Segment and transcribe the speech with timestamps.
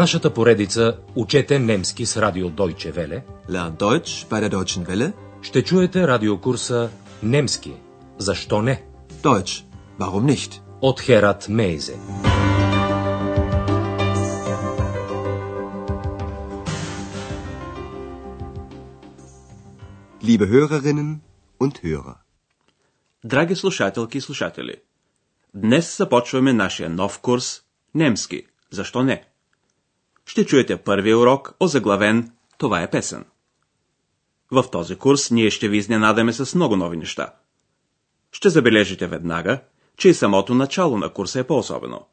[0.00, 5.12] нашата поредица Учете немски с радио Deutsche Welle Lern Deutsch bei der Deutschen Welle.
[5.42, 6.90] ще чуете радиокурса
[7.22, 7.72] Немски.
[8.18, 8.82] Защо не?
[9.22, 9.64] Deutsch.
[9.98, 10.60] Warum nicht?
[10.80, 11.96] От Херат Мейзе.
[20.22, 21.20] Liebe Hörerinnen
[21.58, 22.16] und Hörer.
[23.24, 24.82] Драги слушателки и слушатели,
[25.54, 27.64] днес започваме нашия нов курс
[27.94, 28.46] Немски.
[28.70, 29.29] Защо не?
[30.26, 33.24] Ще чуете първия урок, озаглавен Това е песен.
[34.50, 37.34] В този курс ние ще ви изненадаме с много нови неща.
[38.32, 39.60] Ще забележите веднага,
[39.96, 42.06] че и самото начало на курса е по-особено.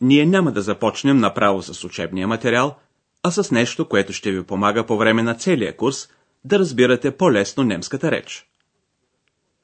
[0.00, 2.76] Ние няма да започнем направо с учебния материал,
[3.22, 6.08] а с нещо, което ще ви помага по време на целия курс
[6.44, 8.46] да разбирате по-лесно немската реч.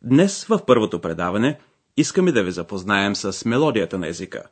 [0.02, 1.58] Днес в първото предаване
[1.96, 4.42] искаме да ви запознаем с мелодията на езика.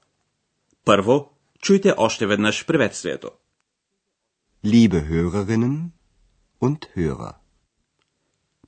[0.85, 1.36] Първо,
[1.67, 3.31] чуйте още веднъж приветствието.
[4.65, 5.91] Liebe Hörerinnen
[6.63, 7.33] und Hörer.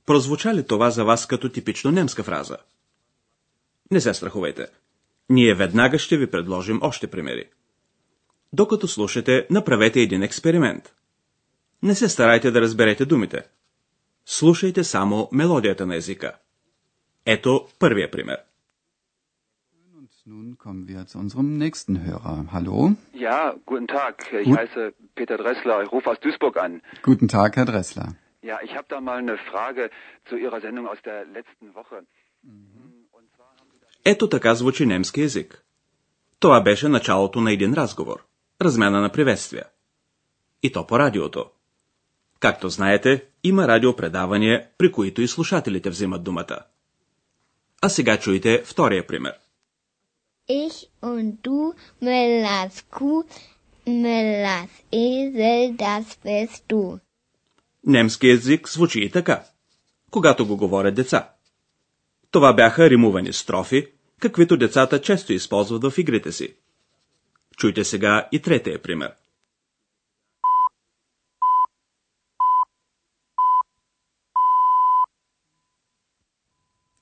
[0.05, 2.57] Прозвуча ли това за вас като типично немска фраза?
[3.91, 4.67] Не се страхувайте.
[5.29, 7.49] Ние веднага ще ви предложим още примери.
[8.53, 10.93] Докато слушате, направете един експеримент.
[11.83, 13.43] Не се старайте да разберете думите.
[14.25, 16.37] Слушайте само мелодията на езика.
[17.25, 18.37] Ето първия пример.
[20.25, 22.47] Nun kommen wir zu unserem nächsten Hörer.
[22.51, 22.93] Hallo.
[23.13, 24.15] Ja, guten Tag.
[24.33, 24.57] Ich Gut.
[24.57, 25.83] heiße Peter Dressler.
[25.83, 26.81] Ich rufe aus Duisburg an.
[27.03, 28.07] Guten Tag, Herr Dressler.
[28.41, 29.89] Ja, ich habe da mal eine Frage
[30.27, 31.99] zu Ihrer Sendung aus der letzten Woche.
[34.05, 35.63] Ето така звучи немски език.
[36.39, 38.25] Това беше началото на един разговор.
[38.61, 39.65] Размяна на приветствия.
[40.63, 41.45] И то по радиото.
[42.39, 46.59] Както знаете, има радиопредавания, при които и слушателите взимат думата.
[47.81, 49.33] А сега чуйте втория пример.
[50.51, 53.23] Ich und du, Müllers Kuh,
[53.85, 56.99] Müllers Esel, das bist du.
[57.83, 59.43] Немски език звучи и така,
[60.11, 61.29] когато го говорят деца.
[62.31, 63.87] Това бяха римувани строфи,
[64.19, 66.55] каквито децата често използват в игрите си.
[67.57, 69.15] Чуйте сега и третия пример.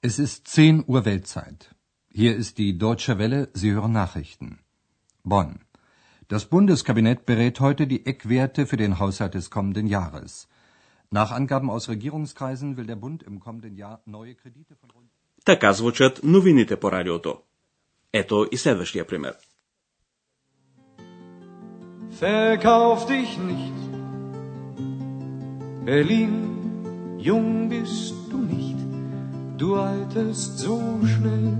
[0.03, 1.76] Es ist 10 Uhr Weltzeit.
[2.16, 4.58] Hier ist die Deutsche Welle, Sie hören Nachrichten.
[5.24, 5.60] Bonn.
[6.28, 10.48] Das Bundeskabinett berät heute die Eckwerte für den Haushalt des kommenden Jahres.
[11.10, 15.10] Nach Angaben aus Regierungskreisen will der Bund im kommenden Jahr neue Kredite von rund
[15.44, 17.38] Така звучат новините по радиото.
[18.12, 19.34] Ето и следващия пример.
[22.20, 23.80] Verkauf dich nicht.
[25.84, 26.34] Berlin,
[27.18, 28.78] jung bist du nicht.
[29.58, 30.78] Du alterst so
[31.12, 31.50] schnell,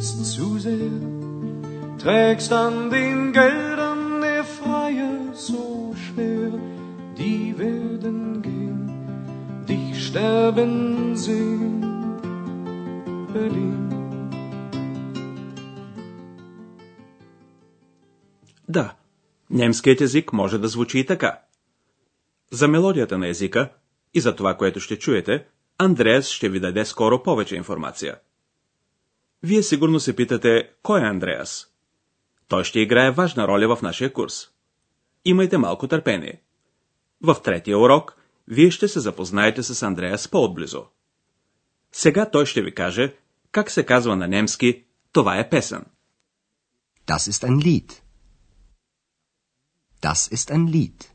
[0.00, 1.00] Zu sehr.
[1.98, 6.52] Trägst an den Geldern der Freier so schwer.
[7.18, 8.80] Die werden gehen,
[9.68, 11.80] dich sterben sehen.
[13.32, 13.84] Berlin.
[18.68, 18.94] Да,
[19.50, 21.38] немският език може да звучи и така.
[22.50, 23.70] За мелодията на езика
[24.14, 25.46] и за това, което ще чуете,
[25.78, 28.16] Андреас ще ви даде скоро повече информация.
[29.44, 31.66] Вие сигурно се питате, кой е Андреас?
[32.48, 34.48] Той ще играе важна роля в нашия курс.
[35.24, 36.42] Имайте малко търпение.
[37.22, 38.16] В третия урок
[38.48, 40.86] вие ще се запознаете с Андреас по-отблизо.
[41.92, 43.16] Сега той ще ви каже
[43.52, 45.84] как се казва на немски «Това е песен».
[47.06, 47.92] Das ist ein Lied.
[50.02, 51.08] Das ist ein Lied.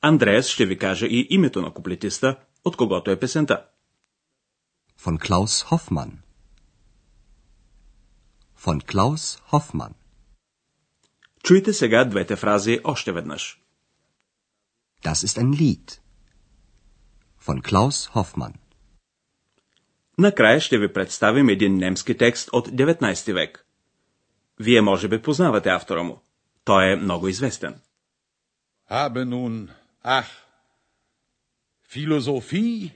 [0.00, 3.66] Андреас ще ви каже и името на куплетиста, от когото е песента.
[5.00, 6.21] Von Klaus Hoffmann.
[8.64, 9.92] Von Klaus Hoffmann.
[11.44, 13.62] Чуйте сега двете фрази още веднъж.
[15.04, 15.98] Das ist ein Lied.
[17.46, 18.54] Von Klaus Hoffmann.
[20.18, 23.66] Накрая ще ви представим един немски текст от 19 век.
[24.60, 26.22] Вие може би познавате автора му.
[26.64, 27.80] Той е много известен.
[28.90, 29.68] Habe nun,
[30.04, 30.30] ach,
[31.90, 32.92] Philosophie,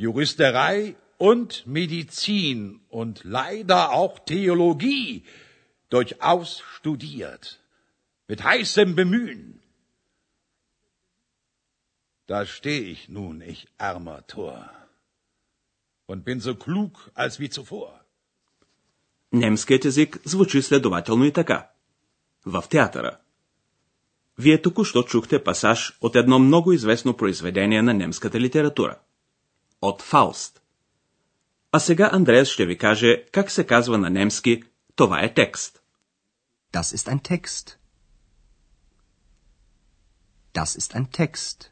[0.00, 5.24] Juristerei und Medizin und leider auch Theologie
[5.90, 7.60] durchaus studiert,
[8.28, 9.60] mit heißem Bemühen.
[12.26, 14.70] Da steh ich nun, ich armer Tor,
[16.06, 18.00] und bin so klug als wie zuvor.
[19.32, 21.70] Немският език звучи следователно и така.
[22.46, 23.18] В театъра.
[24.38, 28.98] Вие току-що чухте пасаж от едно много известно произведение на немската литература.
[29.80, 30.63] От Фауст.
[31.76, 34.62] А сега Андреас ще ви каже как се казва на немски
[34.96, 35.82] «Това е текст».
[36.72, 37.76] Das ist ein Text.
[40.54, 41.70] Das ist ein Text.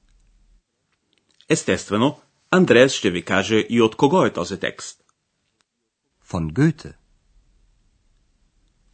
[1.49, 2.21] Естествено,
[2.51, 5.05] Андреас ще ви каже и от кого е този текст.
[6.29, 6.95] Von Goethe.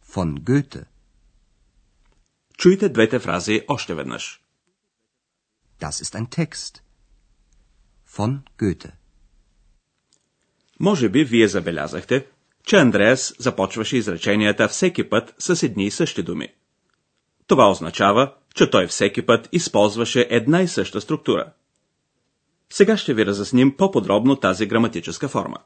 [0.07, 0.85] Von Goethe.
[2.57, 4.43] Чуйте двете фрази още веднъж.
[5.79, 6.81] Das ist ein Text.
[8.15, 8.98] Von Goethe.
[10.79, 12.25] Може би вие забелязахте,
[12.63, 16.47] че Андреас започваше изреченията всеки път с едни и същи думи.
[17.47, 21.51] Това означава, че той всеки път използваше една и съща структура.
[22.69, 25.57] Сега ще ви разясним по-подробно тази граматическа форма.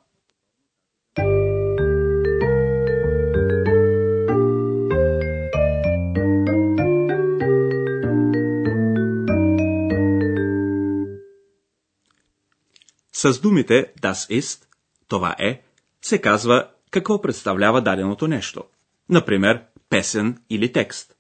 [13.16, 14.73] С думите das ist,
[15.14, 15.64] това е,
[16.02, 18.64] се казва какво представлява даденото нещо.
[19.10, 21.16] Например, песен или текст.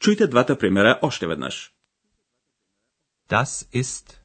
[0.00, 1.74] Чуйте двата примера още веднъж.
[3.30, 4.18] Das ist.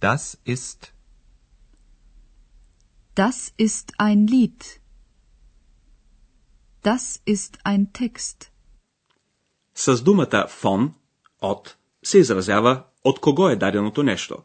[0.00, 0.92] Das ist.
[3.16, 4.62] Das ist ein Lied.
[6.84, 8.50] Das ist ein Text.
[9.74, 10.92] С думата von,
[11.40, 14.42] от, се изразява от кого е даденото нещо.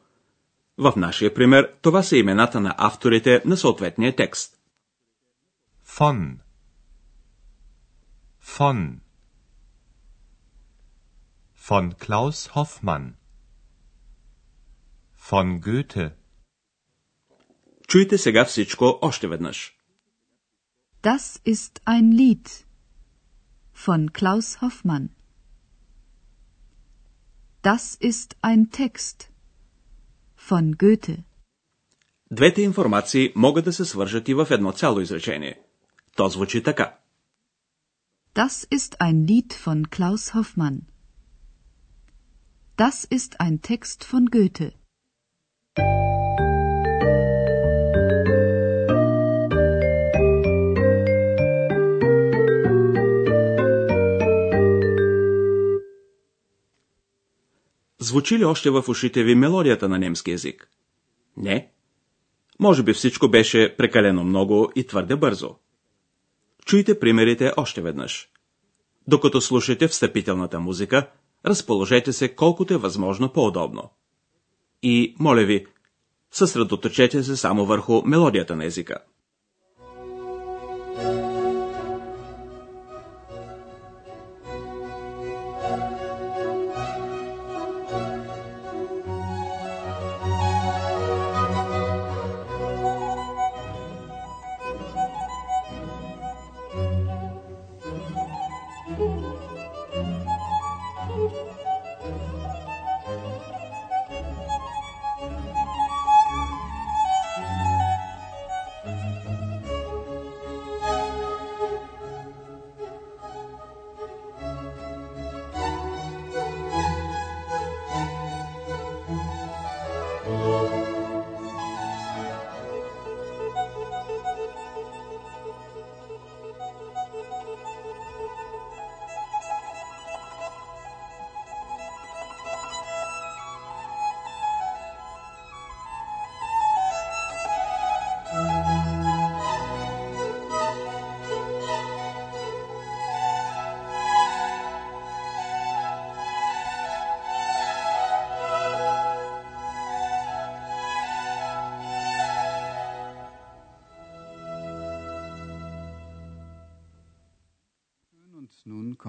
[0.78, 4.60] В нашия пример това са имената на авторите на съответния текст.
[5.88, 6.38] Von.
[8.46, 9.00] Von.
[11.68, 13.14] Von Klaus Hoffmann.
[15.30, 16.12] Von Goethe.
[17.88, 19.78] Чуйте сега всичко още веднъж.
[21.04, 22.66] Das ist ein Lied
[23.86, 25.10] von Klaus Hoffmann.
[27.64, 29.32] Das ist ein Text
[30.50, 31.24] von Goethe.
[32.31, 35.60] Двете информации могат да се свържат и в едно цяло изречение.
[36.16, 36.95] То звучи така.
[38.36, 40.78] Das ist ein Lied von Klaus Hoffmann.
[42.78, 44.72] Das ist ein Text von Goethe.
[58.04, 60.70] Звучи ли още в ушите ви мелодията на немски язик?
[61.38, 61.72] Не?
[62.60, 65.56] Може би всичко беше прекалено много и твърде бързо.
[66.66, 68.30] Чуйте примерите още веднъж.
[69.08, 71.10] Докато слушате встъпителната музика,
[71.46, 73.90] разположете се колкото е възможно по-удобно.
[74.82, 75.66] И, моля ви,
[76.32, 78.98] съсредоточете се само върху мелодията на езика.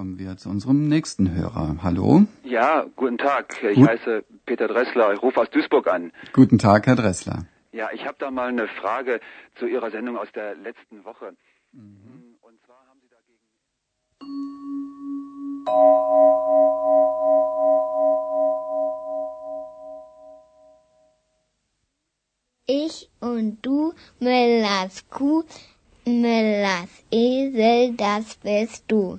[0.04, 1.76] Kommen wir zu unserem nächsten Hörer.
[1.82, 2.24] Hallo?
[2.42, 3.62] Ja, guten Tag.
[3.62, 3.88] Ich Gut.
[3.88, 5.14] heiße Peter Dressler.
[5.14, 6.12] Ich rufe aus Duisburg an.
[6.34, 7.46] Guten Tag, Herr Dressler.
[7.72, 9.20] Ja, ich habe da mal eine Frage
[9.58, 11.34] zu Ihrer Sendung aus der letzten Woche.
[11.72, 13.40] Und zwar haben Sie dagegen.
[22.66, 25.44] Ich und du, Müllers Kuh,
[26.04, 29.18] Müllers Esel, das bist du.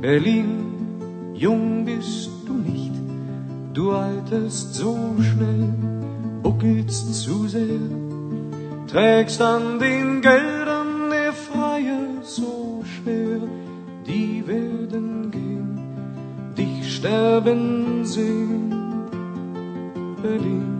[0.00, 2.92] Berlin, jung bist du nicht.
[3.74, 5.74] Du alterst so schnell,
[6.42, 7.80] buckelst zu sehr,
[8.86, 13.40] trägst an den Geldern der Freier so schwer.
[14.06, 15.80] Die werden gehen,
[16.56, 18.72] dich sterben sehen.
[20.22, 20.77] Berlin.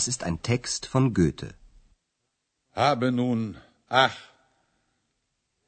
[0.00, 1.54] Das ist ein Text von Goethe.
[2.72, 3.56] Habe nun,
[3.88, 4.16] ach,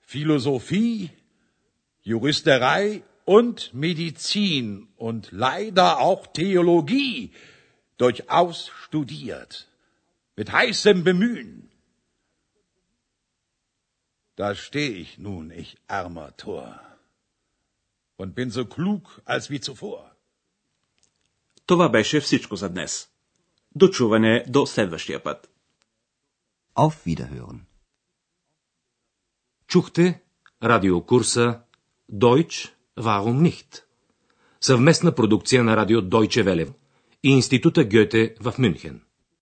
[0.01, 1.11] Philosophie,
[2.03, 7.33] Juristerei und Medizin und leider auch Theologie
[7.99, 9.69] durchaus studiert,
[10.37, 11.71] mit heißem Bemühen.
[14.37, 16.81] Da steh ich nun, ich armer Tor,
[18.17, 20.05] und bin so klug als wie zuvor.
[21.67, 23.09] Това беше всичко за днес.
[23.76, 25.50] До чуване до следващия път.
[26.76, 27.60] Auf Wiederhören.
[29.68, 30.22] Чухте
[30.64, 31.62] радиокурса
[32.12, 33.84] Deutsch Warum nicht?
[34.62, 36.74] Съвместна продукция на радио Deutsche Welle
[37.24, 39.02] и Института Гьоте в Мюнхен.